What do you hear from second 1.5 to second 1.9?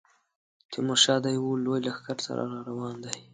لوی